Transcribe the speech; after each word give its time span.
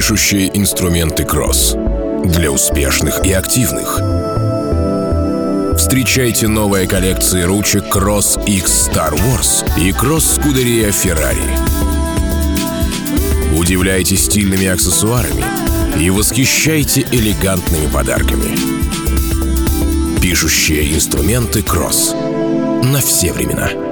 Пишущие 0.00 0.50
инструменты 0.56 1.26
Кросс. 1.26 1.76
Для 2.24 2.50
успешных 2.50 3.22
и 3.22 3.32
активных. 3.32 4.00
Встречайте 5.76 6.48
новые 6.48 6.88
коллекции 6.88 7.42
ручек 7.42 7.84
Cross 7.94 8.42
X 8.46 8.88
Star 8.88 9.12
Wars 9.12 9.62
и 9.78 9.90
Cross 9.90 10.40
Scuderia 10.40 10.88
Ferrari. 10.88 11.54
Удивляйте 13.54 14.16
стильными 14.16 14.68
аксессуарами 14.68 15.44
и 16.02 16.08
восхищайте 16.08 17.02
элегантными 17.12 17.88
подарками. 17.92 18.56
Пишущие 20.22 20.94
инструменты 20.94 21.62
Кросс. 21.62 22.14
На 22.84 23.02
все 23.02 23.34
времена. 23.34 23.89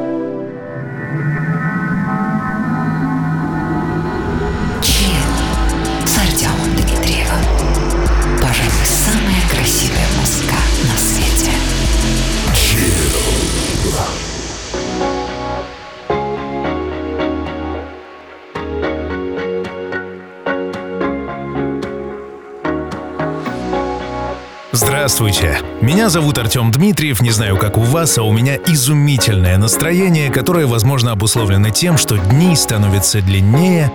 Здравствуйте! 25.08 25.58
Меня 25.80 26.10
зовут 26.10 26.36
Артем 26.36 26.70
Дмитриев, 26.70 27.22
не 27.22 27.30
знаю, 27.30 27.56
как 27.56 27.78
у 27.78 27.80
вас, 27.80 28.18
а 28.18 28.24
у 28.24 28.30
меня 28.30 28.56
изумительное 28.56 29.56
настроение, 29.56 30.30
которое, 30.30 30.66
возможно, 30.66 31.12
обусловлено 31.12 31.70
тем, 31.70 31.96
что 31.96 32.18
дни 32.18 32.54
становятся 32.54 33.22
длиннее, 33.22 33.90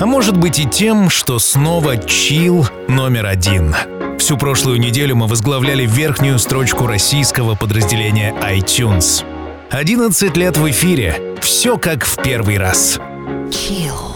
а 0.00 0.06
может 0.06 0.38
быть 0.38 0.58
и 0.58 0.64
тем, 0.64 1.10
что 1.10 1.38
снова 1.38 1.98
чил 1.98 2.66
номер 2.88 3.26
один. 3.26 3.76
Всю 4.18 4.38
прошлую 4.38 4.80
неделю 4.80 5.16
мы 5.16 5.26
возглавляли 5.26 5.84
верхнюю 5.84 6.38
строчку 6.38 6.86
российского 6.86 7.56
подразделения 7.56 8.34
iTunes. 8.40 9.22
11 9.70 10.34
лет 10.34 10.56
в 10.56 10.70
эфире. 10.70 11.36
Все 11.42 11.76
как 11.76 12.06
в 12.06 12.22
первый 12.22 12.56
раз. 12.56 12.98
Chill. 13.50 14.13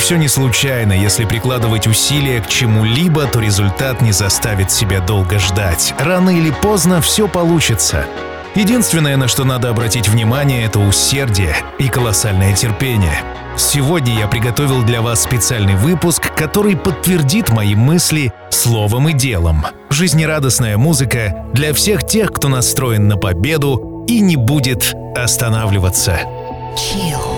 Все 0.00 0.16
не 0.16 0.28
случайно. 0.28 0.92
Если 0.92 1.24
прикладывать 1.24 1.86
усилия 1.86 2.40
к 2.40 2.48
чему-либо, 2.48 3.26
то 3.26 3.38
результат 3.38 4.00
не 4.00 4.12
заставит 4.12 4.70
себя 4.70 5.00
долго 5.00 5.38
ждать. 5.38 5.94
Рано 5.98 6.30
или 6.30 6.50
поздно 6.50 7.00
все 7.00 7.28
получится. 7.28 8.06
Единственное, 8.54 9.16
на 9.16 9.28
что 9.28 9.44
надо 9.44 9.68
обратить 9.68 10.08
внимание, 10.08 10.64
это 10.64 10.80
усердие 10.80 11.54
и 11.78 11.88
колоссальное 11.88 12.54
терпение. 12.54 13.22
Сегодня 13.56 14.18
я 14.18 14.26
приготовил 14.26 14.82
для 14.82 15.02
вас 15.02 15.22
специальный 15.22 15.76
выпуск, 15.76 16.34
который 16.34 16.76
подтвердит 16.76 17.50
мои 17.50 17.74
мысли 17.74 18.32
словом 18.50 19.08
и 19.10 19.12
делом. 19.12 19.66
Жизнерадостная 19.90 20.78
музыка 20.78 21.46
для 21.52 21.74
всех 21.74 22.06
тех, 22.06 22.32
кто 22.32 22.48
настроен 22.48 23.06
на 23.06 23.16
победу 23.16 24.04
и 24.08 24.20
не 24.20 24.36
будет 24.36 24.94
останавливаться. 25.14 26.20
Chill. 26.74 27.29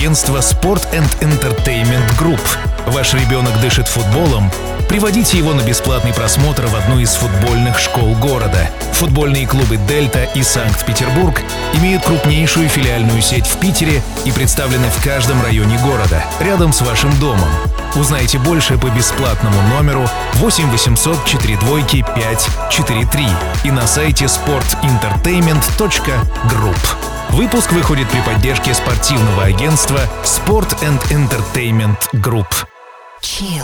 Агентства 0.00 0.38
Sport 0.38 0.80
and 0.94 1.06
Entertainment 1.20 2.18
Group. 2.18 2.40
Ваш 2.86 3.12
ребенок 3.12 3.60
дышит 3.60 3.86
футболом? 3.86 4.50
Приводите 4.88 5.36
его 5.36 5.52
на 5.52 5.60
бесплатный 5.60 6.14
просмотр 6.14 6.64
в 6.68 6.74
одну 6.74 7.00
из 7.00 7.10
футбольных 7.10 7.78
школ 7.78 8.14
города. 8.14 8.70
Футбольные 8.94 9.46
клубы 9.46 9.76
«Дельта» 9.76 10.24
и 10.34 10.42
«Санкт-Петербург» 10.42 11.42
имеют 11.74 12.02
крупнейшую 12.02 12.70
филиальную 12.70 13.20
сеть 13.20 13.46
в 13.46 13.58
Питере 13.58 14.02
и 14.24 14.32
представлены 14.32 14.88
в 14.88 15.04
каждом 15.04 15.42
районе 15.42 15.76
города, 15.80 16.24
рядом 16.40 16.72
с 16.72 16.80
вашим 16.80 17.14
домом. 17.20 17.50
Узнайте 17.94 18.38
больше 18.38 18.78
по 18.78 18.86
бесплатному 18.86 19.60
номеру 19.68 20.08
8 20.36 20.70
800 20.70 21.26
4 21.26 21.58
двойки 21.58 22.02
543 22.16 23.26
и 23.64 23.70
на 23.70 23.86
сайте 23.86 24.24
sportentertainment.group. 24.24 27.19
Выпуск 27.32 27.70
выходит 27.72 28.08
при 28.08 28.20
поддержке 28.22 28.74
спортивного 28.74 29.44
агентства 29.44 30.00
Sport 30.24 30.76
and 30.82 31.00
Entertainment 31.10 31.96
Group. 32.14 32.48
Chill. 33.22 33.62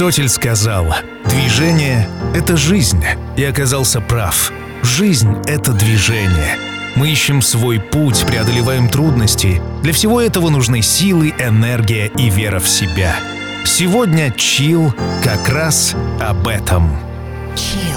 Аристотель 0.00 0.30
сказал, 0.30 0.94
движение— 1.26 2.08
это 2.34 2.56
жизнь, 2.56 3.04
и 3.36 3.44
оказался 3.44 4.00
прав. 4.00 4.50
Жизнь— 4.82 5.36
это 5.46 5.74
движение. 5.74 6.56
Мы 6.96 7.10
ищем 7.10 7.42
свой 7.42 7.78
путь, 7.78 8.24
преодолеваем 8.26 8.88
трудности. 8.88 9.60
Для 9.82 9.92
всего 9.92 10.18
этого 10.22 10.48
нужны 10.48 10.80
силы, 10.80 11.34
энергия 11.38 12.06
и 12.16 12.30
вера 12.30 12.60
в 12.60 12.66
себя. 12.66 13.14
Сегодня 13.66 14.30
чил 14.30 14.94
как 15.22 15.46
раз 15.50 15.94
об 16.18 16.48
этом. 16.48 16.98
Chill. 17.54 17.89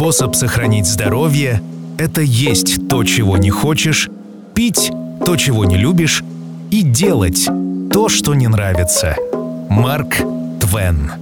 Способ 0.00 0.34
сохранить 0.34 0.86
здоровье– 0.86 1.62
это 1.98 2.22
есть 2.22 2.88
то, 2.88 3.04
чего 3.04 3.36
не 3.36 3.50
хочешь, 3.50 4.08
пить 4.54 4.90
то, 5.26 5.36
чего 5.36 5.66
не 5.66 5.76
любишь 5.76 6.24
и 6.70 6.80
делать 6.80 7.46
то, 7.92 8.08
что 8.08 8.32
не 8.32 8.48
нравится. 8.48 9.14
Марк 9.68 10.22
Твен. 10.58 11.12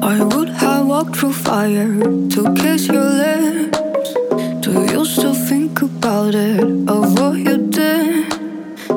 I 0.00 0.20
would 0.22 0.48
have 0.58 0.86
walked 0.86 1.16
through 1.16 1.34
fire 1.34 2.00
to 2.30 2.54
kiss 2.54 2.86
your 2.88 3.04
lips. 3.04 3.78
Do 4.62 4.86
you 4.90 5.04
still 5.04 5.34
think 5.34 5.82
about 5.82 6.34
it, 6.34 6.64
of 6.88 7.12
what 7.18 7.36
you 7.36 7.58
did? 7.58 8.32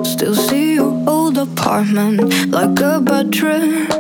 Still 0.06 0.34
see 0.34 0.76
your 0.76 0.94
old 1.06 1.38
apartment 1.38 2.50
like 2.50 2.80
a 2.80 3.02
bad 3.02 3.34
trip. 3.34 3.92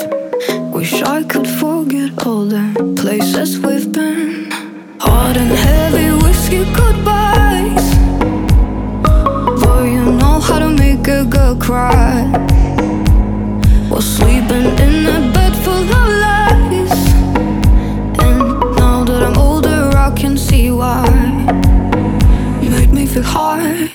Wish 0.71 1.01
I 1.01 1.23
could 1.23 1.49
forget 1.49 1.76
all 2.25 2.45
the 2.45 2.93
places 3.01 3.59
we've 3.59 3.91
been. 3.93 4.51
Hot 4.99 5.37
and 5.37 5.51
heavy 5.51 6.11
whiskey 6.23 6.65
goodbyes. 6.73 7.85
Boy, 9.61 9.83
you 9.95 10.05
know 10.19 10.39
how 10.41 10.59
to 10.59 10.69
make 10.69 11.07
a 11.07 11.23
girl 11.23 11.55
cry. 11.55 12.27
While 13.89 14.01
sleeping 14.01 14.67
in 14.85 15.05
a 15.05 15.31
bed 15.33 15.55
full 15.63 15.87
of 15.99 16.07
lies. 16.23 16.91
And 18.25 18.39
now 18.75 19.05
that 19.05 19.23
I'm 19.23 19.37
older, 19.37 19.91
I 19.95 20.11
can 20.13 20.37
see 20.37 20.71
why. 20.71 21.05
You 22.61 22.69
made 22.69 22.91
me 22.91 23.05
feel 23.05 23.23
high. 23.23 23.93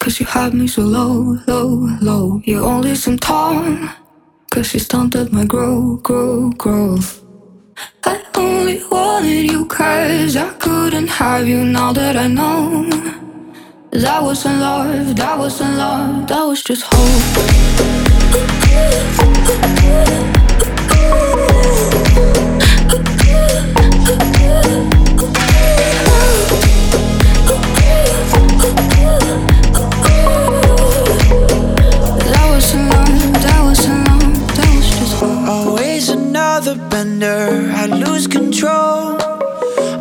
Cause 0.00 0.20
you 0.20 0.26
had 0.26 0.52
me 0.52 0.66
so 0.66 0.82
low, 0.82 1.38
low, 1.46 1.88
low. 2.02 2.42
You 2.44 2.64
only 2.64 2.94
seem 2.94 3.18
tall. 3.18 3.64
Cause 4.56 4.68
she 4.68 4.78
stunted 4.78 5.34
my 5.34 5.44
growth, 5.44 6.02
growth, 6.02 6.56
growth. 6.56 7.22
I 8.04 8.24
only 8.36 8.82
wanted 8.90 9.50
you 9.52 9.66
cause 9.66 10.34
I 10.34 10.48
couldn't 10.54 11.08
have 11.08 11.46
you 11.46 11.62
now 11.62 11.92
that 11.92 12.16
I 12.16 12.26
know. 12.26 12.88
That 13.90 14.22
wasn't 14.22 14.60
love, 14.60 15.14
that 15.16 15.38
wasn't 15.38 15.76
love, 15.76 16.26
that 16.28 16.42
was 16.42 16.62
just 16.62 16.84
hope. 16.86 17.56
Another 37.16 37.72
I 37.72 37.86
lose 37.86 38.26
control. 38.26 39.16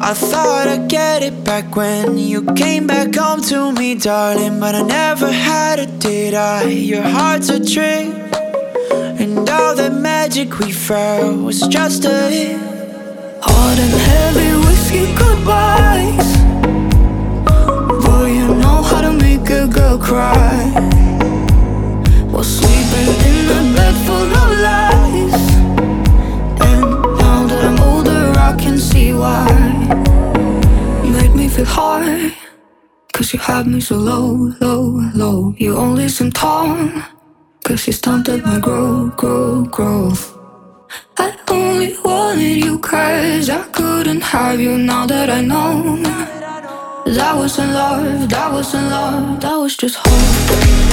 I 0.09 0.13
thought 0.13 0.67
I'd 0.67 0.89
get 0.89 1.23
it 1.23 1.43
back 1.43 1.75
when 1.75 2.17
you 2.17 2.43
came 2.55 2.87
back 2.87 3.15
home 3.15 3.41
to 3.43 3.71
me, 3.71 3.95
darling. 3.95 4.59
But 4.59 4.75
I 4.75 4.81
never 4.81 5.31
had 5.31 5.79
it, 5.79 5.99
did 5.99 6.33
I? 6.33 6.63
Your 6.63 7.03
heart's 7.03 7.49
a 7.49 7.59
trick. 7.73 8.07
And 9.21 9.49
all 9.49 9.75
the 9.75 9.91
magic 9.91 10.59
we 10.59 10.71
felt 10.71 11.41
was 11.41 11.61
just 11.67 12.03
a 12.05 12.29
hit. 12.35 12.59
Hot 13.47 13.77
and 13.85 13.95
heavy 14.09 14.51
whiskey 14.65 15.05
goodbyes. 15.21 16.29
Boy, 18.05 18.27
you 18.39 18.47
know 18.63 18.79
how 18.89 19.01
to 19.07 19.13
make 19.13 19.49
a 19.49 19.67
girl 19.67 19.97
cry. 19.97 20.55
While 22.31 22.43
sleeping 22.43 23.09
in 23.29 23.45
a 23.57 23.61
bed 23.75 23.95
full 24.05 24.31
of 24.41 24.49
lies. 24.65 25.44
I 28.45 28.55
can 28.55 28.77
see 28.77 29.11
why. 29.11 29.47
You 31.03 31.11
made 31.11 31.33
me 31.33 31.49
feel 31.49 31.65
high. 31.65 32.31
Cause 33.11 33.33
you 33.33 33.39
had 33.39 33.65
me 33.65 33.79
so 33.81 33.95
low, 33.95 34.53
low, 34.61 35.01
low. 35.15 35.55
You 35.57 35.75
only 35.75 36.07
seem 36.09 36.31
tall. 36.31 36.77
Cause 37.63 37.87
you 37.87 37.93
stunted 37.93 38.43
my 38.45 38.59
growth, 38.59 39.17
growth, 39.17 39.71
growth. 39.71 40.37
I 41.17 41.35
only 41.49 41.97
wanted 42.05 42.63
you 42.63 42.77
cause 42.77 43.49
I 43.49 43.63
couldn't 43.77 44.21
have 44.21 44.59
you 44.59 44.77
now 44.77 45.07
that 45.07 45.31
I 45.31 45.41
know 45.41 45.97
That 47.17 47.35
wasn't 47.35 47.71
love, 47.71 48.29
that 48.29 48.51
wasn't 48.51 48.89
love, 48.91 49.41
that 49.41 49.55
was 49.55 49.75
just 49.75 49.95
hope 49.97 50.85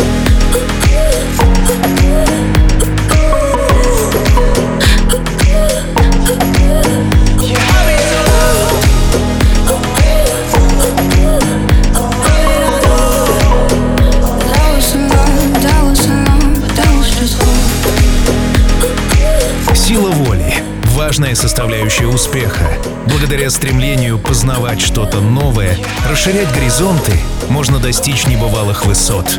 важная 21.12 21.34
составляющая 21.34 22.06
успеха. 22.06 22.66
Благодаря 23.06 23.50
стремлению 23.50 24.18
познавать 24.18 24.80
что-то 24.80 25.20
новое, 25.20 25.76
расширять 26.10 26.50
горизонты, 26.54 27.12
можно 27.50 27.78
достичь 27.78 28.26
небывалых 28.26 28.86
высот. 28.86 29.38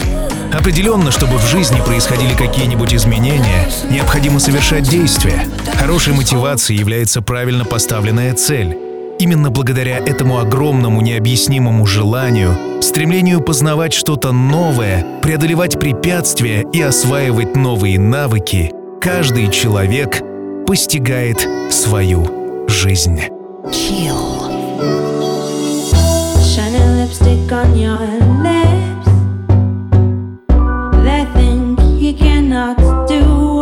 Определенно, 0.53 1.09
чтобы 1.09 1.39
в 1.39 1.47
жизни 1.47 1.81
происходили 1.83 2.35
какие-нибудь 2.35 2.93
изменения, 2.93 3.67
необходимо 3.89 4.39
совершать 4.39 4.87
действия. 4.87 5.47
Хорошей 5.79 6.13
мотивацией 6.13 6.79
является 6.79 7.23
правильно 7.23 7.65
поставленная 7.65 8.35
цель. 8.35 8.77
Именно 9.17 9.49
благодаря 9.49 9.97
этому 9.97 10.37
огромному 10.37 11.01
необъяснимому 11.01 11.87
желанию, 11.87 12.55
стремлению 12.83 13.41
познавать 13.41 13.93
что-то 13.93 14.31
новое, 14.31 15.03
преодолевать 15.23 15.79
препятствия 15.79 16.67
и 16.71 16.79
осваивать 16.83 17.55
новые 17.55 17.97
навыки, 17.97 18.71
каждый 19.01 19.49
человек 19.49 20.21
постигает 20.65 21.47
свою 21.71 22.67
жизнь. 22.67 23.19
Chill. 23.71 24.43
Shining 26.43 26.97
lipstick 26.97 27.51
on 27.51 27.77
your 27.77 27.97
lips. 28.43 29.07
They 31.03 31.25
think 31.33 31.79
you 31.99 32.13
cannot 32.13 32.77
do. 33.07 33.52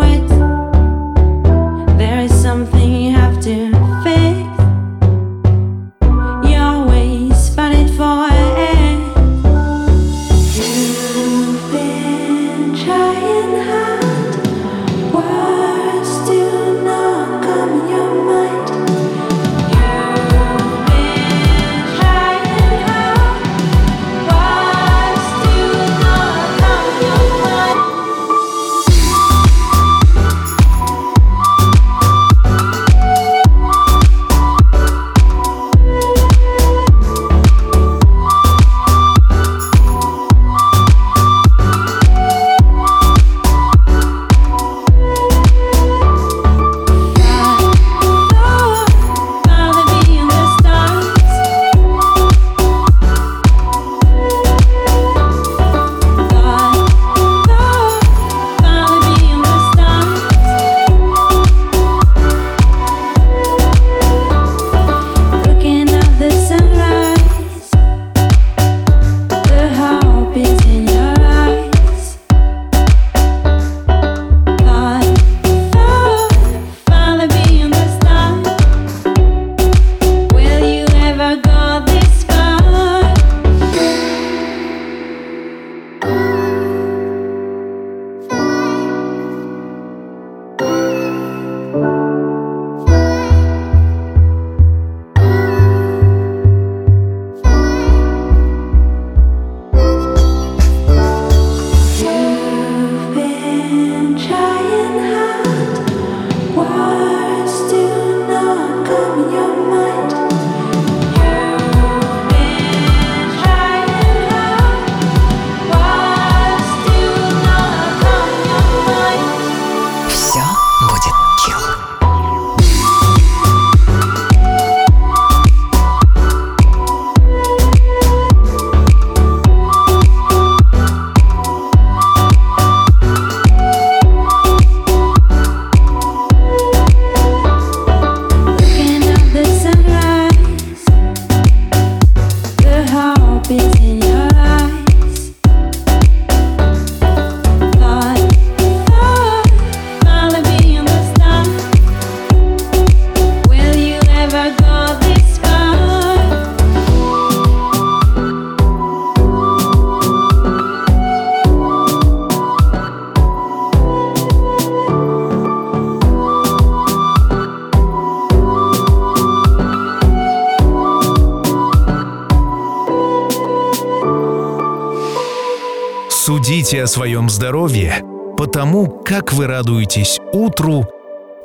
о 176.82 176.88
своем 176.88 177.30
здоровье 177.30 178.04
по 178.38 178.48
тому, 178.48 178.88
как 179.06 179.34
вы 179.34 179.48
радуетесь 179.48 180.20
утру 180.34 180.86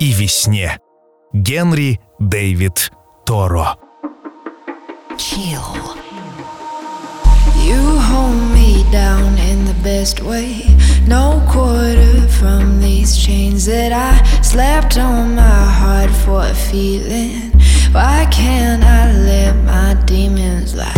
и 0.00 0.12
весне. 0.12 0.78
Генри 1.32 2.00
Дэвид 2.18 2.90
Торо. 3.26 3.76
Chill. 5.18 5.60
You 7.64 7.98
hold 7.98 8.40
me 8.54 8.84
down 8.90 9.36
in 9.38 9.64
the 9.64 9.74
best 9.82 10.22
way. 10.22 10.64
No 11.06 11.42
quarter 11.50 12.26
from 12.28 12.80
these 12.80 13.16
chains 13.16 13.66
that 13.66 13.92
I 13.92 14.22
slapped 14.42 14.96
on 14.98 15.34
my 15.34 15.64
heart 15.80 16.10
for 16.24 16.42
a 16.42 16.54
feeling. 16.54 17.52
Why 17.92 18.26
can't 18.30 18.84
I 18.84 19.12
let 19.12 19.54
my 19.64 19.94
demons 20.06 20.74
lie? 20.74 20.95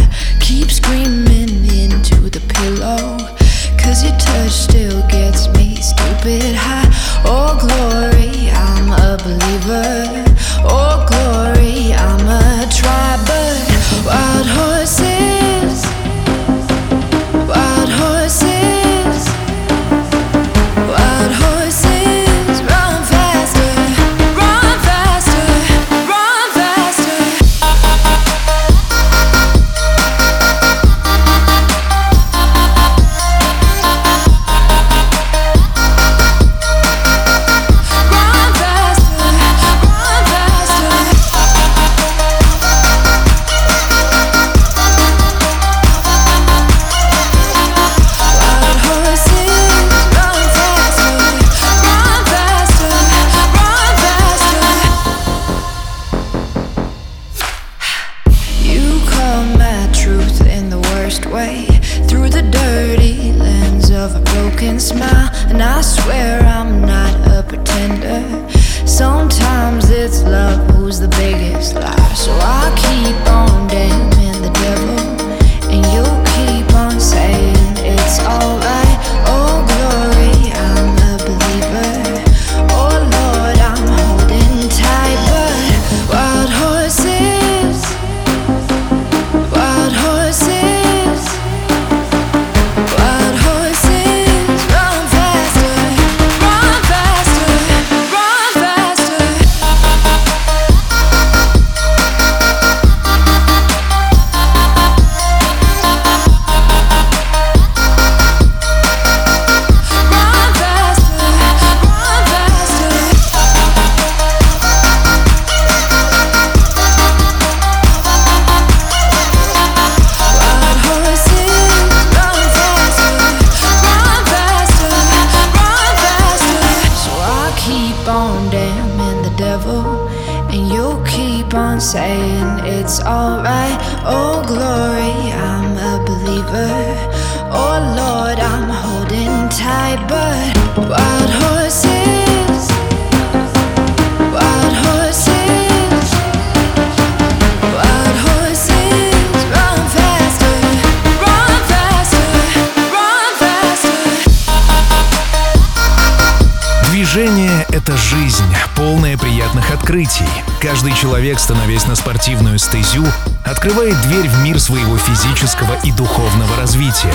Человек, 161.19 161.41
становясь 161.41 161.85
на 161.89 161.97
спортивную 161.97 162.61
стезю, 162.61 163.05
открывает 163.45 164.01
дверь 164.03 164.29
в 164.29 164.39
мир 164.45 164.61
своего 164.61 164.97
физического 164.99 165.75
и 165.83 165.91
духовного 165.91 166.57
развития. 166.57 167.13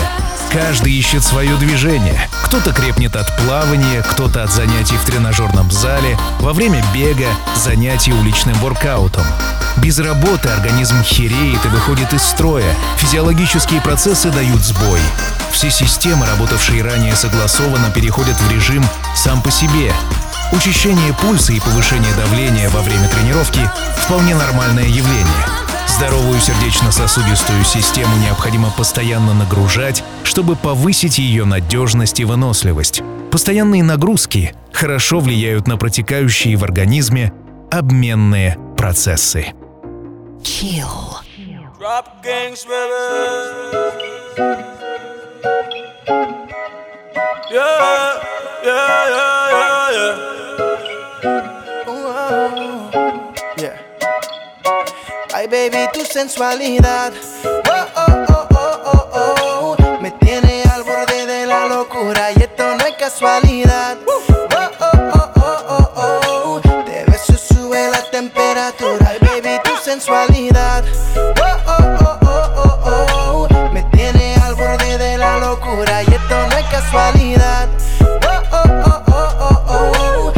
Каждый 0.52 0.92
ищет 0.92 1.24
свое 1.24 1.56
движение. 1.56 2.28
Кто-то 2.44 2.74
крепнет 2.74 3.16
от 3.16 3.34
плавания, 3.38 4.02
кто-то 4.02 4.44
от 4.44 4.52
занятий 4.52 4.98
в 4.98 5.06
тренажерном 5.06 5.72
зале, 5.72 6.20
во 6.42 6.52
время 6.52 6.84
бега, 6.94 7.30
занятий 7.56 8.12
уличным 8.12 8.56
воркаутом. 8.56 9.24
Без 9.78 9.98
работы 10.00 10.50
организм 10.50 11.02
хереет 11.02 11.64
и 11.64 11.70
выходит 11.70 12.14
из 12.14 12.24
строя. 12.24 12.76
Физиологические 12.98 13.80
процессы 13.80 14.30
дают 14.32 14.60
сбой. 14.60 15.00
Все 15.54 15.72
системы, 15.72 16.26
работавшие 16.26 16.84
ранее 16.84 17.16
согласованно, 17.16 17.90
переходят 17.90 18.36
в 18.36 18.52
режим 18.52 18.86
сам 19.16 19.42
по 19.42 19.50
себе. 19.50 19.94
Учащение 20.54 21.14
пульса 21.20 21.52
и 21.52 21.60
повышение 21.60 22.14
давления 22.14 22.70
во 22.70 22.82
время 22.82 23.10
тренировки– 23.10 23.60
вполне 23.98 24.36
нормальное 24.36 24.86
явление. 24.86 25.46
Здоровую 25.88 26.40
сердечно-сосудистую 26.40 27.64
систему 27.64 28.16
необходимо 28.18 28.70
постоянно 28.70 29.34
нагружать, 29.34 30.04
чтобы 30.24 30.56
повысить 30.56 31.18
ее 31.18 31.46
надежность 31.46 32.20
и 32.20 32.26
выносливость. 32.26 33.02
Постоянные 33.32 33.82
нагрузки 33.82 34.54
хорошо 34.72 35.22
влияют 35.22 35.68
на 35.68 35.76
протекающие 35.76 36.56
в 36.56 36.64
организме 36.64 37.34
обменные 37.72 38.60
процессы. 38.78 39.54
Chill. 40.44 40.86
Drop 41.80 42.06
gangs, 42.24 42.64
baby. 42.64 44.04
Yeah, 47.52 48.22
yeah, 48.64 49.10
yeah, 49.10 49.50
yeah, 49.52 49.92
yeah. 49.92 50.33
Ay, 55.44 55.50
baby, 55.50 55.90
tu 55.92 56.06
sensualidad. 56.06 57.12
Oh, 57.44 57.86
oh, 57.98 58.26
oh, 58.30 58.48
oh, 58.56 59.10
oh, 59.14 59.76
oh. 59.78 60.00
Me 60.02 60.10
tiene 60.12 60.64
al 60.74 60.84
borde 60.84 61.26
de 61.26 61.46
la 61.46 61.66
locura 61.68 62.32
y 62.32 62.44
esto 62.44 62.64
no 62.78 62.86
es 62.86 62.96
casualidad. 62.96 63.98
Oh, 64.08 64.22
oh, 64.30 64.72
oh, 64.80 65.32
oh, 65.36 65.92
oh, 65.98 66.62
oh. 66.64 66.84
Te 66.86 67.04
beso 67.12 67.34
sube 67.38 67.90
la 67.92 68.10
temperatura. 68.10 69.06
Ay, 69.10 69.18
baby, 69.20 69.60
tu 69.66 69.72
sensualidad. 69.84 70.86
Oh, 71.18 71.44
oh, 71.68 71.98
oh, 72.00 72.20
oh, 72.22 72.80
oh, 72.86 73.48
oh. 73.52 73.70
Me 73.74 73.84
tiene 73.92 74.36
al 74.46 74.56
borde 74.56 74.98
de 74.98 75.18
la 75.18 75.40
locura 75.40 76.04
y 76.04 76.14
esto 76.14 76.48
no 76.48 76.58
es 76.58 76.66
casualidad. 76.68 77.68
Oh, 78.02 78.42
oh, 78.54 78.64
oh, 78.64 79.04
oh, 79.12 79.36
oh, 79.38 79.64
oh. 79.68 80.34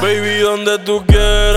Baby, 0.00 0.40
donde 0.40 0.78
tú 0.78 1.04
quieras, 1.06 1.49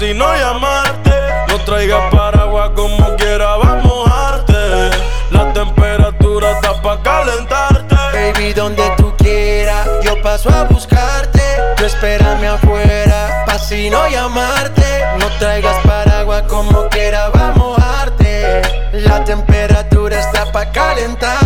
si 0.00 0.14
no 0.14 0.34
llamarte. 0.34 1.12
No 1.48 1.58
traigas 1.66 2.02
paraguas 2.10 2.70
como 2.74 3.16
quiera, 3.16 3.56
va 3.56 3.72
a 3.72 3.74
mojarte. 3.76 4.90
La 5.30 5.52
temperatura 5.52 6.52
está 6.52 6.80
pa' 6.80 7.02
calentarte. 7.02 7.94
Baby, 8.14 8.54
donde 8.54 8.82
tú 8.96 9.12
quieras, 9.18 9.86
yo 10.02 10.20
paso 10.22 10.48
a 10.48 10.64
buscarte. 10.64 11.42
Tú 11.76 11.84
espérame 11.84 12.46
afuera, 12.46 13.44
pa' 13.46 13.58
si 13.58 13.90
no 13.90 14.08
llamarte. 14.08 15.04
No 15.18 15.26
traigas 15.38 15.76
paraguas 15.86 16.44
como 16.48 16.88
quiera, 16.88 17.28
va 17.28 17.48
a 17.48 17.52
mojarte. 17.52 18.62
La 18.92 19.22
temperatura 19.22 20.18
está 20.18 20.50
pa' 20.50 20.72
calentarte. 20.72 21.39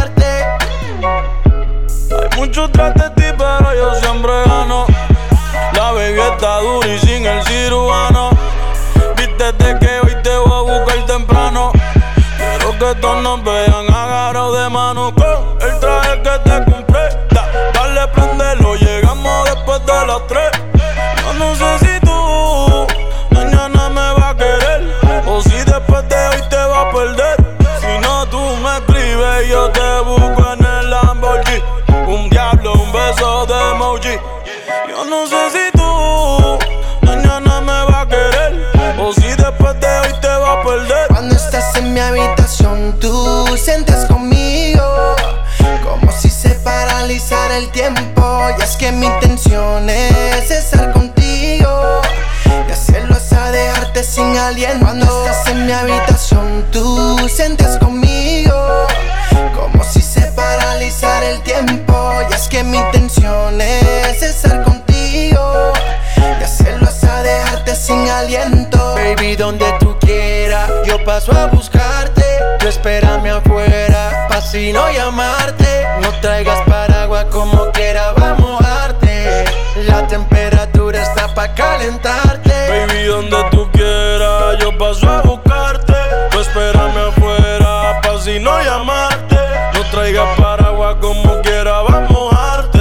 Paso 71.05 71.33
a 71.33 71.47
buscarte. 71.47 72.25
Tú 72.59 72.69
espérame 72.69 73.31
afuera, 73.31 74.27
pa' 74.29 74.41
si 74.41 74.73
no 74.73 74.91
llamarte. 74.91 75.87
No 76.01 76.11
traigas 76.21 76.61
paraguas 76.67 77.27
como 77.27 77.71
quiera, 77.73 78.13
va 78.13 78.31
a 78.31 78.35
mojarte. 78.35 79.45
La 79.87 80.07
temperatura 80.07 81.03
está 81.03 81.33
pa' 81.35 81.55
calentarte. 81.55 82.53
Baby, 82.69 83.05
donde 83.05 83.37
tú 83.51 83.71
quieras, 83.73 84.59
yo 84.61 84.77
paso 84.79 85.09
a 85.09 85.21
buscarte. 85.23 85.95
Tú 86.31 86.41
espérame 86.41 87.09
afuera, 87.09 88.01
pa' 88.03 88.21
si 88.21 88.39
no 88.41 88.59
llamarte. 88.63 89.39
No 89.75 89.85
traigas 89.91 90.29
paraguas 90.39 90.97
como 91.01 91.41
quiera, 91.43 91.83
va 91.83 91.99
a 91.99 92.01
mojarte. 92.01 92.79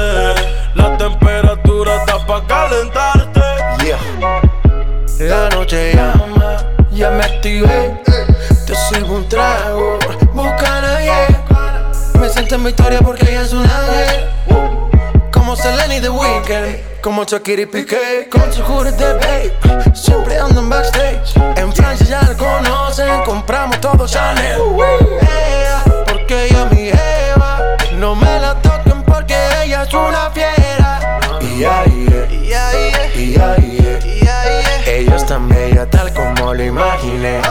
La 0.76 0.98
temperatura 0.98 1.96
está 1.98 2.26
pa' 2.26 2.46
calentarte. 2.48 3.42
Yeah. 3.84 4.00
La 5.20 5.50
noche 5.50 5.94
llama, 5.94 6.58
ya 6.92 7.10
me 7.10 7.24
activé. 7.24 7.93
En 12.64 12.68
victoria 12.68 13.02
porque 13.02 13.30
ella 13.30 13.42
es 13.42 13.52
un 13.52 13.70
ángel. 13.70 14.30
Como 15.34 15.54
Selene 15.54 15.98
y 15.98 16.00
The 16.00 16.08
Weeknd, 16.08 17.02
como 17.02 17.26
Shakira 17.26 17.64
y 17.64 17.66
Piqué, 17.66 18.30
con 18.32 18.54
su 18.54 18.62
de 18.86 19.14
babe. 19.16 19.94
Siempre 19.94 20.40
ando 20.40 20.62
en 20.62 20.70
backstage. 20.70 21.36
En 21.58 21.74
Francia 21.74 22.08
ya 22.08 22.22
la 22.22 22.38
conocen, 22.38 23.22
compramos 23.26 23.82
todo 23.82 24.08
Chanel. 24.08 24.62
Ella, 25.20 25.84
porque 26.08 26.46
ella 26.46 26.66
mi 26.72 26.88
Eva. 26.88 27.60
No 27.98 28.16
me 28.16 28.40
la 28.40 28.54
toquen 28.62 29.04
porque 29.04 29.36
ella 29.66 29.84
es 29.84 29.94
una 29.94 30.30
fiera. 30.30 31.20
Yeah, 31.42 31.84
yeah, 31.84 32.30
yeah, 32.30 33.14
yeah, 33.14 33.58
yeah, 33.58 34.00
yeah. 34.00 34.86
Ella 34.86 35.16
es 35.18 35.26
tan 35.26 35.50
bella 35.50 35.86
tal 35.90 36.14
como 36.14 36.54
lo 36.54 36.64
imaginé. 36.64 37.42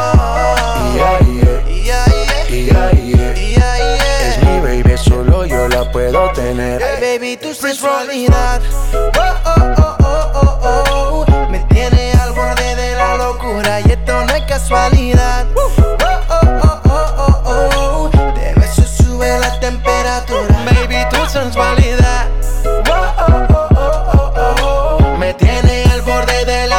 Puedo 6.13 6.31
tener. 6.33 6.83
Hey, 6.83 7.19
baby, 7.19 7.37
tu 7.37 7.55
sensualidad. 7.55 8.61
Oh, 8.95 9.11
oh, 9.45 9.75
oh, 9.79 9.97
oh, 10.05 10.61
oh, 10.63 11.25
oh. 11.27 11.49
Me 11.51 11.59
tiene 11.71 12.13
al 12.13 12.33
borde 12.33 12.77
de 12.77 12.95
la 12.97 13.17
locura 13.17 13.81
y 13.81 13.93
esto 13.93 14.25
no 14.27 14.35
es 14.35 14.43
casualidad. 14.45 15.47
Oh, 15.57 15.73
oh, 15.79 15.97
oh, 16.29 16.81
oh, 16.85 17.43
oh, 17.47 18.11
oh. 18.15 18.33
Te 18.35 18.55
beso 18.61 18.83
sube 18.83 19.39
la 19.39 19.59
temperatura. 19.61 20.57
Baby, 20.67 21.05
tu 21.11 21.27
sensualidad. 21.31 22.27
Oh, 22.65 22.91
oh, 22.91 23.47
oh, 23.49 23.69
oh, 23.77 24.33
oh, 24.37 24.57
oh. 24.63 25.17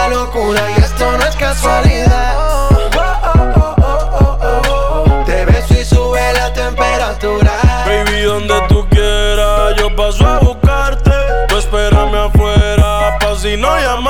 locura 0.09 0.61
y 0.77 0.81
esto 0.81 1.17
no 1.17 1.23
es 1.25 1.35
casualidad. 1.35 2.52
know 13.57 13.77
your 13.77 14.02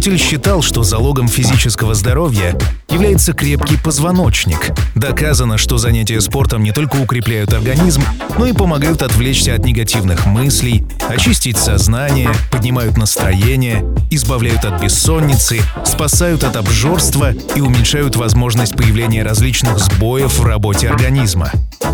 Аристотель 0.00 0.18
считал, 0.18 0.62
что 0.62 0.82
залогом 0.82 1.28
физического 1.28 1.92
здоровья 1.92 2.56
является 2.88 3.34
крепкий 3.34 3.76
позвоночник. 3.76 4.70
Доказано, 4.94 5.58
что 5.58 5.76
занятия 5.76 6.22
спортом 6.22 6.62
не 6.62 6.72
только 6.72 6.96
укрепляют 6.96 7.52
организм, 7.52 8.02
но 8.38 8.46
и 8.46 8.54
помогают 8.54 9.02
отвлечься 9.02 9.54
от 9.54 9.66
негативных 9.66 10.24
мыслей, 10.24 10.86
очистить 11.06 11.58
сознание, 11.58 12.30
поднимают 12.50 12.96
настроение, 12.96 13.84
избавляют 14.10 14.64
от 14.64 14.80
бессонницы, 14.80 15.60
спасают 15.84 16.44
от 16.44 16.56
обжорства 16.56 17.32
и 17.54 17.60
уменьшают 17.60 18.16
возможность 18.16 18.74
появления 18.74 19.22
различных 19.22 19.78
сбоев 19.78 20.38
в 20.38 20.44
работе 20.46 20.88
организма. 20.88 21.52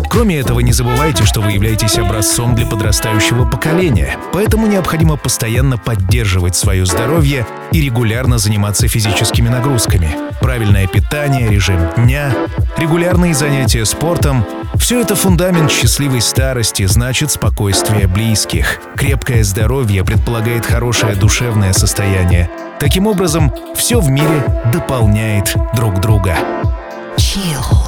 Кроме 0.09 0.39
этого, 0.39 0.61
не 0.61 0.71
забывайте, 0.71 1.25
что 1.25 1.41
вы 1.41 1.51
являетесь 1.51 1.97
образцом 1.97 2.55
для 2.55 2.65
подрастающего 2.65 3.45
поколения, 3.45 4.17
поэтому 4.31 4.65
необходимо 4.65 5.17
постоянно 5.17 5.77
поддерживать 5.77 6.55
свое 6.55 6.85
здоровье 6.85 7.45
и 7.71 7.81
регулярно 7.81 8.37
заниматься 8.37 8.87
физическими 8.87 9.49
нагрузками. 9.49 10.09
Правильное 10.39 10.87
питание, 10.87 11.49
режим 11.49 11.79
дня, 11.97 12.33
регулярные 12.77 13.33
занятия 13.33 13.85
спортом– 13.85 14.45
все 14.75 15.01
это 15.01 15.15
фундамент 15.15 15.71
счастливой 15.71 16.21
старости, 16.21 16.85
значит 16.85 17.31
спокойствие 17.31 18.07
близких. 18.07 18.79
Крепкое 18.95 19.43
здоровье 19.43 20.03
предполагает 20.03 20.65
хорошее 20.65 21.15
душевное 21.15 21.73
состояние. 21.73 22.49
Таким 22.79 23.07
образом, 23.07 23.51
все 23.75 23.99
в 23.99 24.09
мире 24.09 24.43
дополняет 24.71 25.55
друг 25.75 25.99
друга. 25.99 26.37
Chill. 27.17 27.86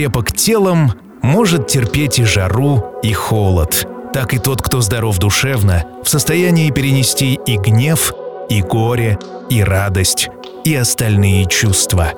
Крепок 0.00 0.32
телом, 0.32 0.94
может 1.20 1.66
терпеть 1.66 2.18
и 2.18 2.24
жару, 2.24 2.98
и 3.02 3.12
холод. 3.12 3.86
Так 4.14 4.32
и 4.32 4.38
тот, 4.38 4.62
кто 4.62 4.80
здоров 4.80 5.18
душевно, 5.18 5.84
в 6.02 6.08
состоянии 6.08 6.70
перенести 6.70 7.38
и 7.46 7.58
гнев, 7.58 8.14
и 8.48 8.62
горе, 8.62 9.18
и 9.50 9.62
радость, 9.62 10.30
и 10.64 10.74
остальные 10.74 11.44
чувства. 11.48 12.14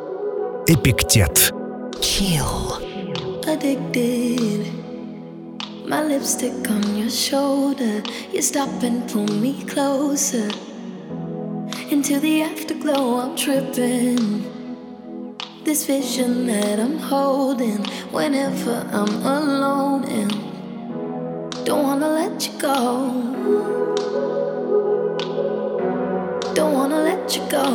Эпиктет. 0.68 1.52
My 5.88 6.06
lipstick 6.06 6.70
on 6.70 6.96
your 6.96 7.10
shoulder. 7.10 8.00
You 8.32 8.42
stop 8.42 8.70
and 8.84 9.02
pull 9.10 9.26
me 9.26 9.64
closer. 9.66 10.48
Into 11.90 12.20
the 12.20 12.42
afterglow, 12.42 13.18
I'm 13.18 13.36
tripping. 13.36 14.61
This 15.64 15.86
vision 15.86 16.48
that 16.48 16.80
I'm 16.80 16.98
holding 16.98 17.84
whenever 18.10 18.84
I'm 18.92 19.24
alone 19.24 20.04
and 20.04 20.30
don't 21.64 21.84
wanna 21.84 22.08
let 22.08 22.46
you 22.46 22.58
go. 22.58 23.12
Don't 26.52 26.74
wanna 26.74 27.00
let 27.02 27.36
you 27.36 27.42
go. 27.48 27.66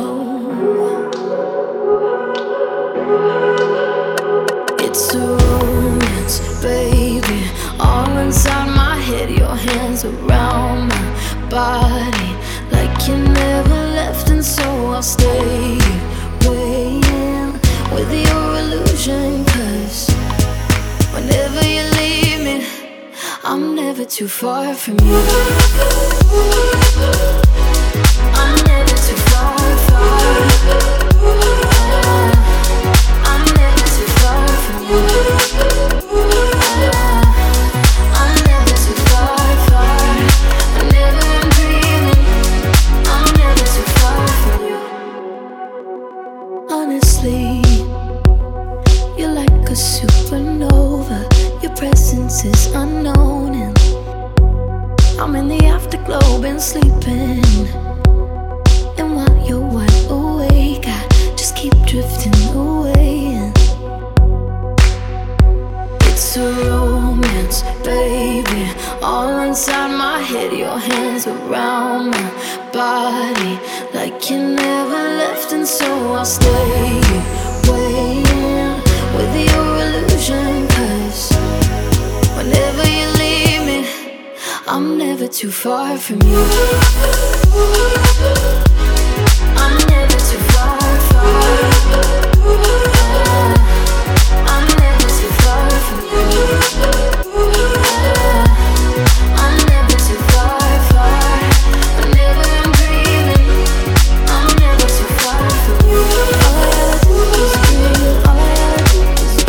It's 4.78 5.14
a 5.14 5.20
romance, 5.20 6.62
baby. 6.62 7.50
All 7.80 8.16
inside 8.18 8.68
my 8.76 8.96
head, 8.96 9.30
your 9.30 9.56
hands 9.56 10.04
around 10.04 10.88
my 10.88 11.48
body. 11.48 12.36
Like 12.70 13.08
you 13.08 13.16
never 13.16 13.80
left, 13.96 14.28
and 14.28 14.44
so 14.44 14.68
I'll 14.92 15.02
stay 15.02 15.78
with 17.98 18.12
your 18.28 18.54
illusion. 18.56 19.44
Cause 19.44 20.10
whenever 21.12 21.62
you 21.66 21.82
leave 21.98 22.40
me, 22.44 22.66
I'm 23.42 23.74
never 23.74 24.04
too 24.04 24.28
far 24.28 24.74
from 24.74 24.98
you. 25.00 25.20
I'm 28.42 28.56
never 28.66 28.96
too 29.06 29.18
far, 29.30 29.76
far. 29.88 30.97
Afterglow, 56.08 56.40
been 56.40 56.60
sleeping. 56.60 57.44
And 58.98 59.16
while 59.16 59.46
you're 59.46 59.60
wide 59.60 60.06
awake, 60.10 60.84
I 60.86 61.06
just 61.36 61.56
keep 61.56 61.72
drifting 61.86 62.34
away. 62.54 63.52
It's 66.02 66.36
a 66.36 66.52
romance, 66.70 67.62
baby. 67.84 68.70
All 69.02 69.40
inside 69.40 69.96
my 69.96 70.20
head, 70.20 70.52
your 70.52 70.78
hands 70.78 71.26
around 71.26 72.10
my 72.10 72.70
body, 72.72 73.58
like 73.94 74.30
you 74.30 74.38
never 74.38 75.02
left, 75.16 75.52
and 75.52 75.66
so 75.66 75.86
I'll 76.14 76.24
stay 76.24 77.07
never 85.28 85.32
too 85.32 85.50
far 85.50 85.98
from 85.98 86.22
you. 86.22 86.38
I'm 89.56 89.76
never 89.88 90.16
too 90.16 90.38
far, 90.52 90.80
far. 91.10 91.68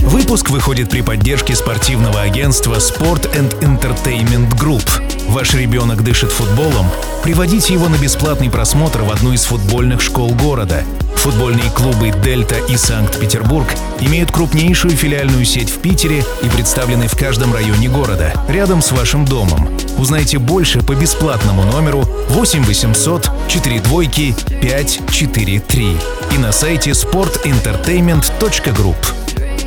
Выпуск 0.01 0.49
выходит 0.49 0.89
при 0.89 1.01
поддержке 1.01 1.55
спортивного 1.55 2.21
агентства 2.21 2.75
Sport 2.75 3.33
and 3.33 3.51
Entertainment 3.61 4.55
Group. 4.59 5.08
Ваш 5.29 5.53
ребенок 5.53 6.03
дышит 6.03 6.31
футболом? 6.31 6.87
Приводите 7.23 7.73
его 7.73 7.87
на 7.87 7.97
бесплатный 7.97 8.49
просмотр 8.49 9.03
в 9.03 9.11
одну 9.11 9.31
из 9.31 9.43
футбольных 9.43 10.01
школ 10.01 10.33
города. 10.33 10.83
Футбольные 11.17 11.69
клубы 11.69 12.11
«Дельта» 12.23 12.57
и 12.57 12.75
«Санкт-Петербург» 12.75 13.67
имеют 13.99 14.31
крупнейшую 14.31 14.97
филиальную 14.97 15.45
сеть 15.45 15.69
в 15.69 15.81
Питере 15.81 16.25
и 16.41 16.49
представлены 16.49 17.07
в 17.07 17.15
каждом 17.15 17.53
районе 17.53 17.89
города, 17.89 18.33
рядом 18.47 18.81
с 18.81 18.91
вашим 18.91 19.25
домом. 19.25 19.69
Узнайте 19.99 20.39
больше 20.39 20.81
по 20.81 20.95
бесплатному 20.95 21.63
номеру 21.63 22.09
8 22.29 22.63
800 22.63 23.29
4 23.47 23.81
двойки 23.81 24.33
543 24.61 25.97
и 26.31 26.37
на 26.39 26.51
сайте 26.51 26.89
sportentertainment.group. 26.91 28.97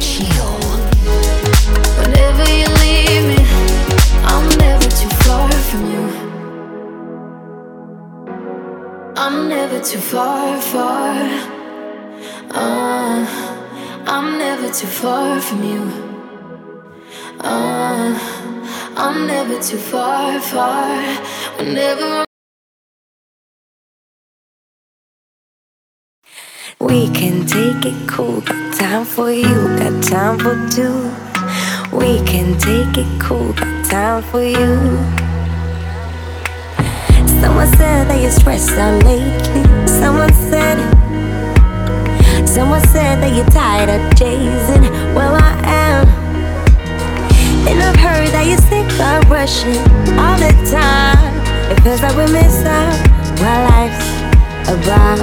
Chill. 0.01 0.62
Too 9.85 9.99
far, 9.99 10.61
far. 10.61 11.13
Uh, 12.51 13.27
I'm 14.07 14.39
never 14.39 14.73
too 14.73 14.87
far 14.87 15.41
from 15.41 15.63
you. 15.65 15.83
Uh, 17.41 18.17
I'm 18.97 19.27
never 19.27 19.61
too 19.61 19.79
far, 19.79 20.41
far. 20.41 21.03
Whenever 21.59 22.25
We 26.79 27.09
can 27.11 27.47
take 27.47 27.85
it 27.85 28.09
cool, 28.09 28.41
got 28.41 28.75
time 28.75 29.05
for 29.05 29.33
you, 29.33 29.79
got 29.79 30.03
time 30.03 30.39
for 30.39 30.55
two. 30.71 31.11
We 31.97 32.23
can 32.25 32.57
take 32.59 32.99
it 32.99 33.21
cool, 33.21 33.53
got 33.53 33.85
time 33.91 34.23
for 34.23 34.43
you. 34.43 35.22
Someone 37.43 37.67
said 37.77 38.07
that 38.09 38.21
you're 38.23 38.31
stressed 38.31 38.71
out 38.79 39.03
lately. 39.03 39.65
Someone 39.89 40.33
said, 40.33 40.79
someone 42.47 42.81
said 42.95 43.21
that 43.21 43.35
you're 43.35 43.51
tired 43.51 43.91
of 43.91 44.01
chasing. 44.17 44.83
Well, 45.13 45.35
I 45.35 45.59
am. 45.67 46.07
And 47.67 47.83
I've 47.83 47.97
heard 47.97 48.29
that 48.31 48.47
you're 48.47 48.63
sick 48.71 48.87
of 49.03 49.29
rushing 49.29 49.75
all 50.15 50.39
the 50.39 50.55
time. 50.71 51.35
It 51.73 51.81
feels 51.83 52.01
like 52.01 52.15
we 52.15 52.31
miss 52.31 52.65
out 52.65 52.95
while 53.43 53.67
life's 53.75 54.07
about. 54.71 55.19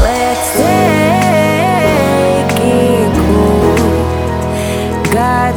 Let's 0.00 0.48
take 0.56 2.56
it 2.64 3.12
cool. 3.20 3.76
Got 5.12 5.52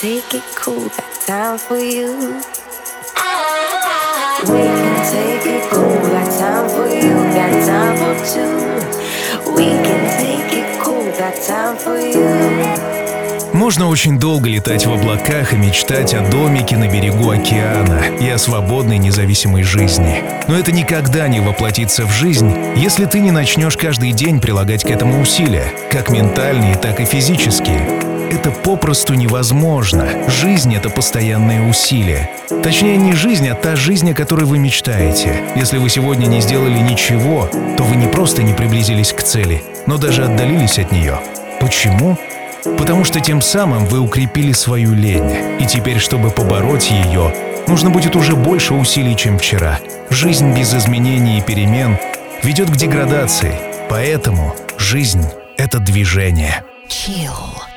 take 0.00 0.32
it 0.32 0.44
cool, 0.54 0.88
got 0.90 1.12
time 1.26 1.58
for 1.58 1.76
you. 1.76 2.40
We 4.46 4.62
can 4.78 4.96
take 5.10 5.44
it 5.44 5.70
cool, 5.72 5.98
got 6.14 6.30
time 6.38 6.68
for 6.68 6.86
you, 6.86 7.14
got 7.34 7.52
time 7.66 7.96
for 7.98 8.14
two. 8.32 9.54
We 9.56 9.66
can 9.86 10.02
take 10.20 10.52
it 10.56 10.80
cool, 10.80 11.04
got 11.18 11.34
time 11.42 11.76
for 11.76 11.98
you. 11.98 12.28
Можно 13.52 13.88
очень 13.88 14.20
долго 14.20 14.48
летать 14.48 14.86
в 14.86 14.92
облаках 14.92 15.52
и 15.52 15.56
мечтать 15.56 16.14
о 16.14 16.20
домике 16.30 16.76
на 16.76 16.86
берегу 16.86 17.30
океана 17.30 18.00
и 18.20 18.28
о 18.28 18.38
свободной 18.38 18.98
независимой 18.98 19.64
жизни. 19.64 20.22
Но 20.46 20.56
это 20.56 20.70
никогда 20.70 21.26
не 21.26 21.40
воплотится 21.40 22.04
в 22.06 22.12
жизнь, 22.12 22.54
если 22.76 23.06
ты 23.06 23.18
не 23.18 23.32
начнешь 23.32 23.76
каждый 23.76 24.12
день 24.12 24.40
прилагать 24.40 24.84
к 24.84 24.90
этому 24.90 25.20
усилия, 25.20 25.72
как 25.90 26.10
ментальные, 26.10 26.76
так 26.76 27.00
и 27.00 27.04
физические. 27.04 28.17
Это 28.30 28.50
попросту 28.50 29.14
невозможно. 29.14 30.06
Жизнь— 30.28 30.74
это 30.76 30.90
постоянные 30.90 31.62
усилия. 31.62 32.30
Точнее, 32.62 32.96
не 32.96 33.14
жизнь, 33.14 33.48
а 33.48 33.54
та 33.54 33.74
жизнь, 33.74 34.10
о 34.10 34.14
которой 34.14 34.44
вы 34.44 34.58
мечтаете. 34.58 35.42
Если 35.56 35.78
вы 35.78 35.88
сегодня 35.88 36.26
не 36.26 36.40
сделали 36.42 36.78
ничего, 36.78 37.48
то 37.76 37.84
вы 37.84 37.96
не 37.96 38.06
просто 38.06 38.42
не 38.42 38.52
приблизились 38.52 39.12
к 39.12 39.22
цели, 39.22 39.62
но 39.86 39.96
даже 39.96 40.24
отдалились 40.24 40.78
от 40.78 40.92
нее. 40.92 41.18
Почему? 41.60 42.18
Потому 42.76 43.04
что 43.04 43.20
тем 43.20 43.40
самым 43.40 43.86
вы 43.86 44.00
укрепили 44.00 44.52
свою 44.52 44.92
лень. 44.92 45.58
И 45.58 45.66
теперь, 45.66 45.98
чтобы 45.98 46.30
побороть 46.30 46.90
ее, 46.90 47.34
нужно 47.66 47.88
будет 47.88 48.14
уже 48.14 48.36
больше 48.36 48.74
усилий, 48.74 49.16
чем 49.16 49.38
вчера. 49.38 49.80
Жизнь 50.10 50.54
без 50.54 50.74
изменений 50.74 51.38
и 51.38 51.42
перемен 51.42 51.96
ведет 52.42 52.70
к 52.70 52.76
деградации. 52.76 53.54
Поэтому 53.88 54.54
жизнь— 54.76 55.24
это 55.56 55.78
движение. 55.78 56.62
Chill. 56.88 57.67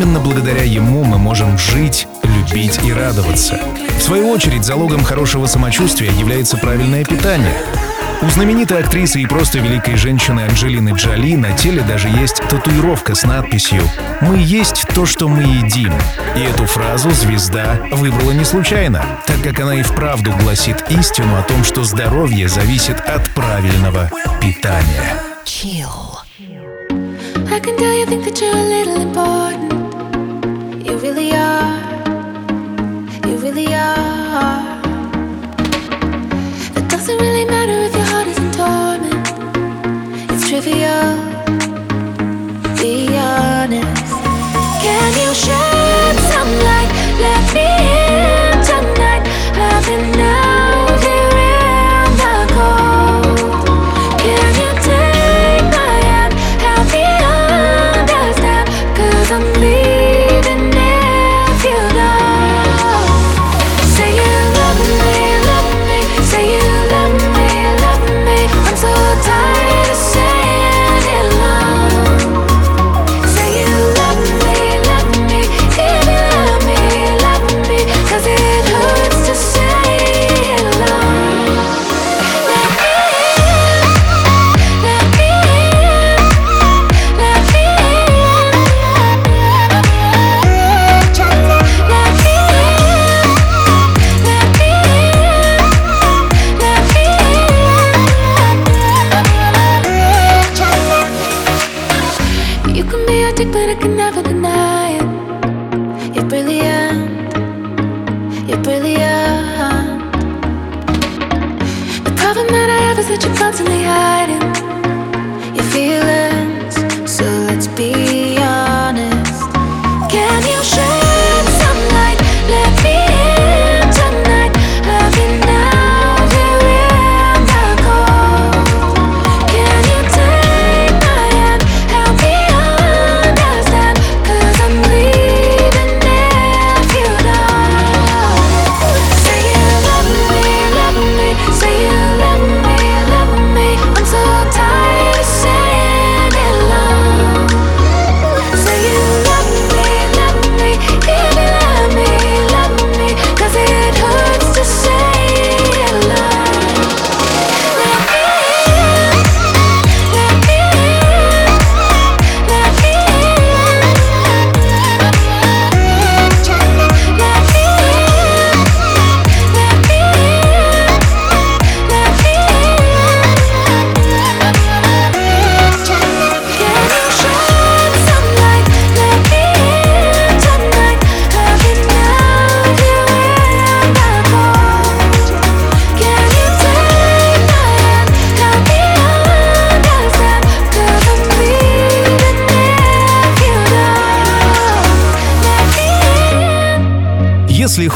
Именно 0.00 0.20
благодаря 0.20 0.62
ему 0.62 1.04
мы 1.04 1.18
можем 1.18 1.58
жить, 1.58 2.08
любить 2.22 2.80
и 2.82 2.90
радоваться. 2.90 3.60
В 3.98 4.02
свою 4.02 4.30
очередь, 4.30 4.64
залогом 4.64 5.04
хорошего 5.04 5.44
самочувствия 5.44 6.10
является 6.12 6.56
правильное 6.56 7.04
питание. 7.04 7.52
У 8.22 8.26
знаменитой 8.30 8.80
актрисы 8.80 9.20
и 9.20 9.26
просто 9.26 9.58
великой 9.58 9.96
женщины 9.96 10.40
Анджелины 10.40 10.94
Джоли 10.94 11.36
на 11.36 11.52
теле 11.52 11.82
даже 11.82 12.08
есть 12.08 12.36
татуировка 12.48 13.14
с 13.14 13.24
надписью 13.24 13.82
«Мы 14.22 14.38
есть 14.38 14.86
то, 14.94 15.04
что 15.04 15.28
мы 15.28 15.42
едим». 15.42 15.92
И 16.34 16.40
эту 16.40 16.64
фразу 16.64 17.10
звезда 17.10 17.78
выбрала 17.92 18.30
не 18.30 18.46
случайно, 18.46 19.04
так 19.26 19.42
как 19.42 19.60
она 19.60 19.74
и 19.74 19.82
вправду 19.82 20.32
гласит 20.32 20.82
истину 20.88 21.36
о 21.36 21.42
том, 21.42 21.62
что 21.62 21.84
здоровье 21.84 22.48
зависит 22.48 22.98
от 23.00 23.28
правильного 23.34 24.10
питания. 24.40 25.20
I 27.52 27.58
can 27.58 27.76
tell 27.76 27.92
you 27.92 28.06
think 28.06 28.24
that 28.24 28.40
you're 28.40 28.56
a 28.56 28.62
little 28.62 29.02
important. 29.02 29.59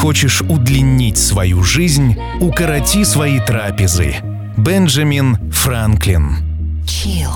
Хочешь 0.05 0.43
удлинить 0.43 1.17
свою 1.17 1.63
жизнь, 1.63 2.15
укороти 2.39 3.05
свои 3.05 3.41
трапезы. 3.41 4.17
Бенджамин 4.55 5.51
Франклин. 5.51 6.85
Chill. 6.87 7.33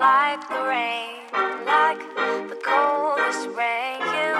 Like 0.00 0.40
the 0.48 0.62
rain, 0.64 1.20
like 1.66 2.00
the 2.48 2.56
coldest 2.64 3.46
rain, 3.58 4.00
you 4.16 4.32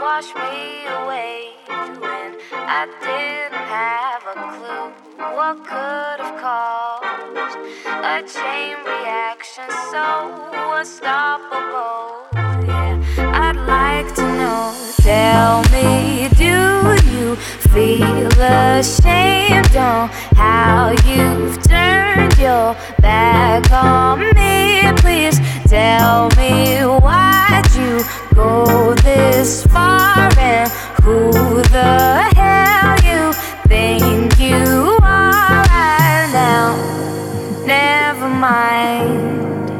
wash 0.00 0.32
me 0.36 0.86
away 0.86 1.50
when 1.98 2.36
I 2.52 2.86
didn't 3.02 3.58
have 3.74 4.22
a 4.22 4.36
clue 4.54 4.92
what 5.34 5.56
could 5.64 6.20
have 6.22 6.40
caused 6.40 7.58
a 7.88 8.22
chain 8.22 8.76
reaction 8.86 9.68
so 9.90 10.06
unstoppable. 10.78 12.17
Tell 15.08 15.62
me, 15.70 16.28
do 16.36 16.92
you 17.08 17.34
feel 17.72 18.28
ashamed 18.28 19.74
on 19.74 20.10
how 20.36 20.90
you've 21.06 21.62
turned 21.62 22.36
your 22.36 22.76
back 23.00 23.72
on 23.72 24.20
me? 24.34 24.82
Please 25.00 25.40
tell 25.66 26.28
me 26.36 26.80
why'd 26.80 27.74
you 27.74 28.04
go 28.34 28.92
this 28.96 29.64
far 29.68 30.28
and 30.38 30.70
who 31.02 31.32
the 31.72 32.28
hell 32.36 33.00
you 33.00 33.32
think 33.66 34.38
you 34.38 34.98
are 35.00 35.64
right 35.72 36.28
now? 36.34 36.76
Never 37.64 38.28
mind. 38.28 39.70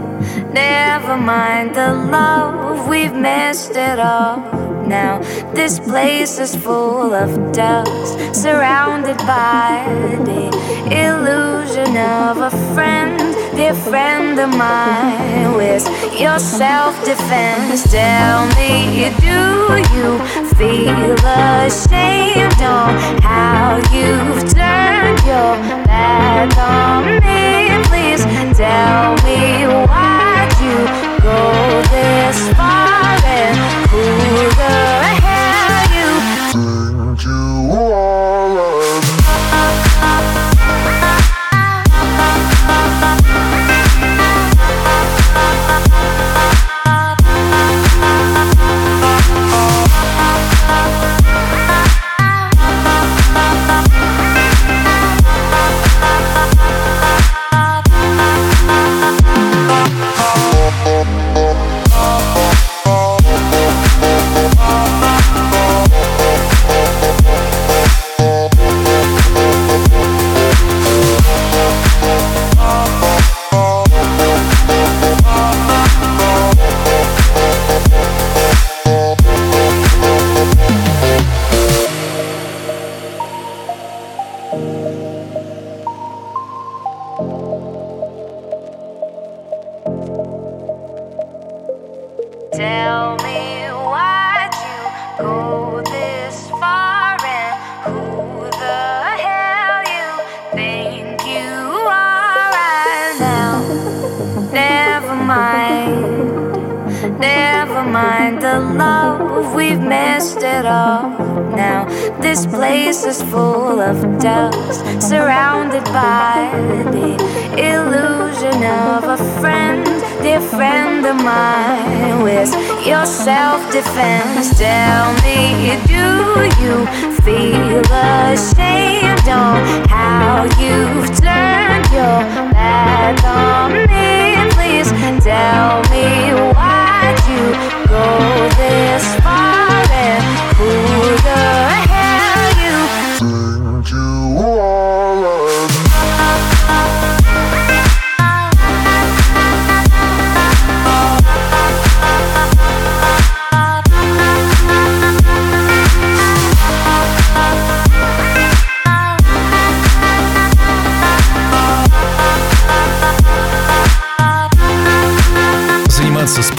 Never 0.55 1.18
mind 1.18 1.74
the 1.74 1.93
love, 1.93 2.89
we've 2.89 3.12
messed 3.12 3.76
it 3.76 3.99
up 3.99 4.67
now. 4.89 5.18
This 5.53 5.78
place 5.78 6.39
is 6.39 6.57
full 6.57 7.12
of 7.14 7.53
dust, 7.53 8.34
surrounded 8.34 9.18
by 9.18 9.84
the 10.24 10.49
illusion 10.91 11.97
of 11.97 12.39
a 12.39 12.51
friend, 12.74 13.18
dear 13.55 13.74
friend 13.74 14.39
of 14.39 14.51
mine. 14.57 15.53
Where's 15.55 15.86
your 16.18 16.39
self 16.39 16.95
defense? 17.05 17.91
Tell 17.91 18.47
me, 18.57 19.11
do 19.20 19.41
you 19.95 20.18
feel 20.57 21.14
ashamed 21.66 22.62
on 22.62 23.20
how 23.20 23.76
you've 23.93 24.43
turned 24.55 25.20
your 25.28 25.55
back 25.86 26.57
on 26.57 27.05
me? 27.20 27.84
Please 27.89 28.24
tell 28.57 29.14
me 29.26 29.66
why'd 29.66 30.53
you 30.64 30.78
go 31.22 31.82
this 31.91 32.57
far 32.57 32.78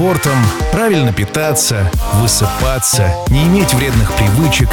спортом, 0.09 0.43
правильно 0.71 1.13
питаться, 1.13 1.91
высыпаться, 2.15 3.13
не 3.29 3.43
иметь 3.43 3.75
вредных 3.75 4.11
привычек, 4.13 4.67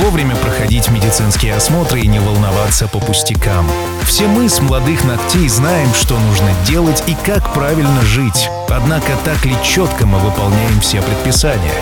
вовремя 0.00 0.36
проходить 0.36 0.90
медицинские 0.90 1.54
осмотры 1.54 2.00
и 2.00 2.06
не 2.06 2.18
волноваться 2.18 2.86
по 2.86 2.98
пустякам. 2.98 3.66
Все 4.02 4.26
мы 4.26 4.46
с 4.46 4.60
молодых 4.60 5.04
ногтей 5.04 5.48
знаем, 5.48 5.88
что 5.94 6.18
нужно 6.18 6.50
делать 6.66 7.02
и 7.06 7.16
как 7.24 7.54
правильно 7.54 8.02
жить. 8.02 8.50
Однако 8.68 9.12
так 9.24 9.46
ли 9.46 9.56
четко 9.62 10.04
мы 10.04 10.18
выполняем 10.18 10.78
все 10.82 11.00
предписания? 11.00 11.72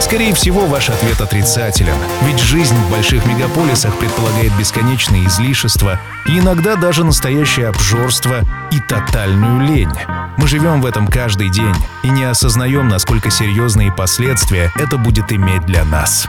Скорее 0.00 0.34
всего, 0.34 0.66
ваш 0.66 0.90
ответ 0.90 1.20
отрицателен, 1.20 1.96
ведь 2.22 2.40
жизнь 2.40 2.74
в 2.74 2.90
больших 2.90 3.24
мегаполисах 3.26 3.96
предполагает 3.98 4.52
бесконечные 4.56 5.26
излишества 5.26 6.00
и 6.26 6.40
иногда 6.40 6.74
даже 6.74 7.04
настоящее 7.04 7.68
обжорство 7.68 8.40
и 8.70 8.80
тотальную 8.80 9.66
лень. 9.66 9.92
Мы 10.36 10.48
живем 10.48 10.80
в 10.80 10.86
этом 10.86 11.06
каждый 11.06 11.50
день 11.50 11.74
и 12.02 12.08
не 12.08 12.24
осознаем, 12.24 12.88
насколько 12.88 13.30
серьезные 13.30 13.92
последствия 13.92 14.70
это 14.76 14.98
будет 14.98 15.32
иметь 15.32 15.64
для 15.66 15.84
нас. 15.84 16.28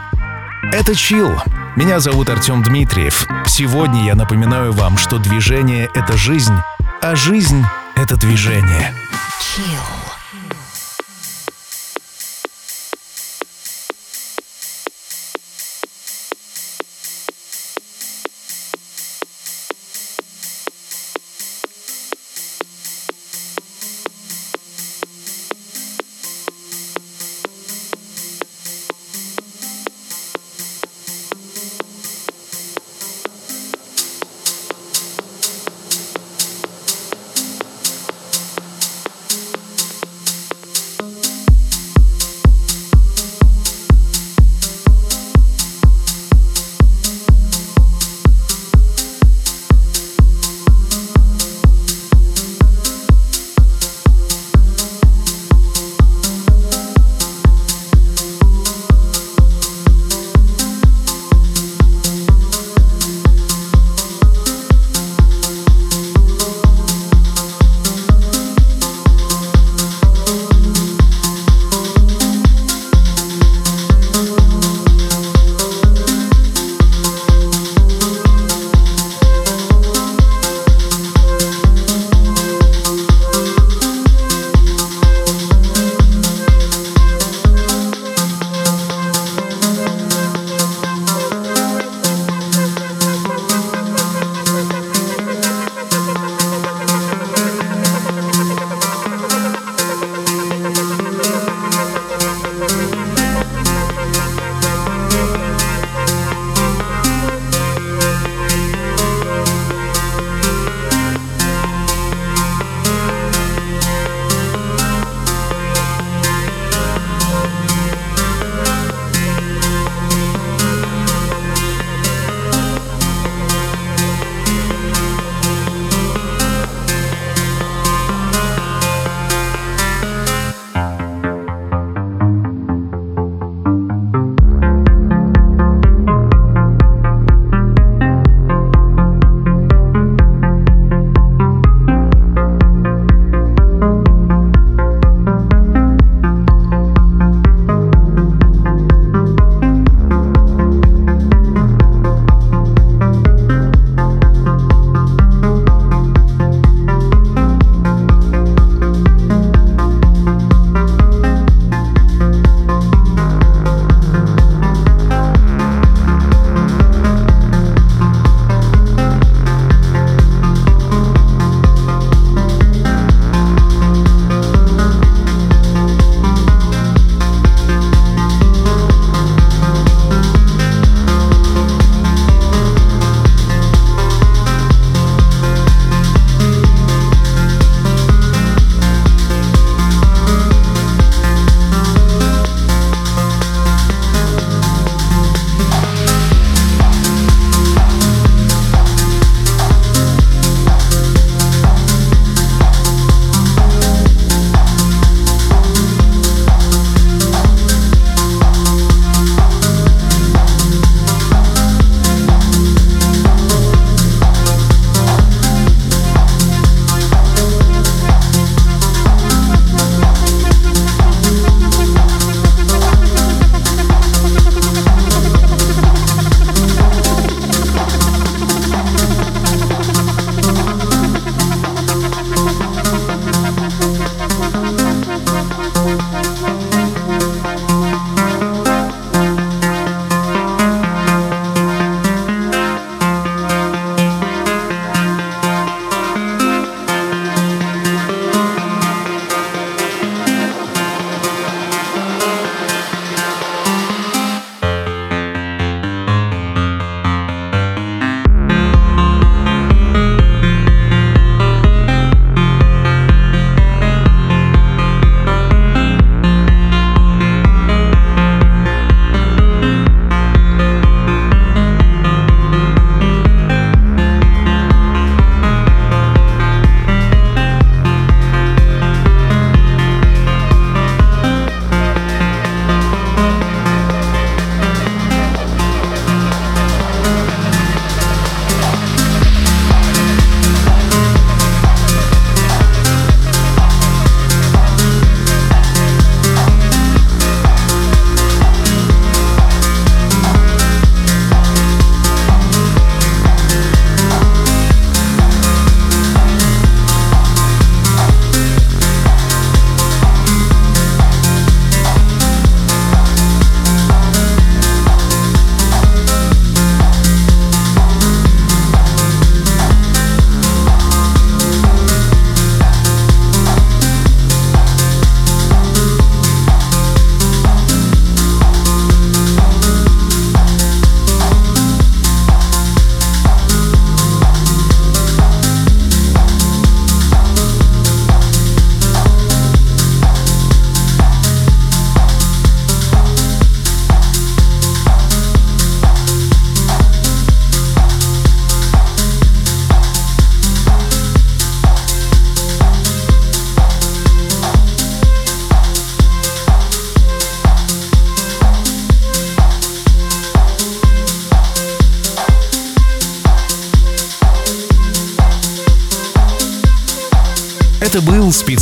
Это 0.72 0.96
Чил. 0.96 1.42
Меня 1.76 2.00
зовут 2.00 2.30
Артем 2.30 2.64
Дмитриев. 2.64 3.28
Сегодня 3.48 4.06
я 4.06 4.16
напоминаю 4.16 4.74
вам, 4.74 4.98
что 4.98 5.18
движение— 5.18 5.90
это 5.94 6.18
жизнь, 6.18 6.56
а 7.02 7.16
жизнь— 7.16 7.64
это 7.96 8.18
движение. 8.18 8.94
Chill. 9.40 9.99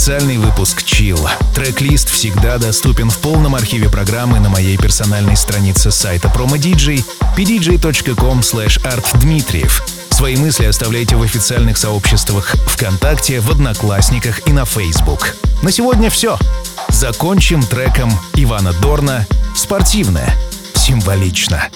Специальный 0.08 0.38
выпуск 0.38 0.84
Chill. 0.84 1.20
Трек-лист 1.54 2.10
всегда 2.10 2.58
доступен 2.58 3.10
в 3.10 3.18
полном 3.18 3.56
архиве 3.56 3.90
программы 3.90 4.40
на 4.40 4.48
моей 4.48 4.78
персональной 4.78 5.36
странице 5.36 5.92
сайта 5.92 6.30
PromoDJ 6.30 7.04
pdj.com 7.36 8.40
artdmitriev. 8.40 9.70
Свои 10.10 10.38
мысли 10.38 10.64
оставляйте 10.64 11.18
в 11.18 11.24
официальных 11.24 11.78
сообществах 11.78 12.56
ВКонтакте, 12.68 13.42
в 13.42 13.52
Одноклассниках 13.52 14.48
и 14.48 14.54
на 14.54 14.64
Facebook. 14.64 15.36
На 15.62 15.74
сегодня 15.74 16.10
все. 16.10 16.40
Закончим 16.88 17.62
треком 17.62 18.10
Ивана 18.36 18.72
Дорна 18.82 19.28
«Спортивное». 19.58 20.34
Символично. 20.74 21.68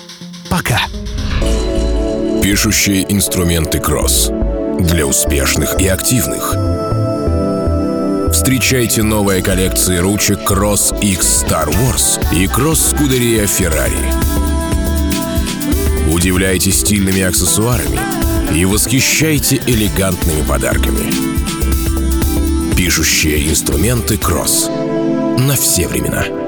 Пока. 0.50 0.80
Пишущие 2.42 3.12
инструменты 3.12 3.80
Кросс. 3.80 4.30
Для 4.80 5.06
успешных 5.06 5.82
и 5.82 5.88
активных. 5.90 6.71
Встречайте 8.42 9.04
новые 9.04 9.44
коллекции 9.44 9.98
ручек 9.98 10.40
Cross 10.40 11.00
X 11.00 11.46
Star 11.46 11.70
Wars 11.70 12.20
и 12.34 12.48
Cross 12.48 12.96
Scuderia 12.96 13.46
Ferrari. 13.46 13.94
Удивляйте 16.12 16.72
стильными 16.72 17.22
аксессуарами 17.22 18.00
и 18.58 18.66
восхищайте 18.66 19.62
элегантными 19.68 20.42
подарками. 20.42 21.06
Пишущие 22.76 23.48
инструменты 23.48 24.18
Кросс. 24.18 24.72
На 25.38 25.56
все 25.56 25.88
времена. 25.88 26.41